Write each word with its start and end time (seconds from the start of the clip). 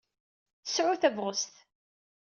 Sɛu 0.65 0.95
tabɣest. 1.01 1.53